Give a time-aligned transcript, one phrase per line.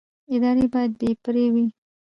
[0.33, 1.65] ادارې باید بې پرې وي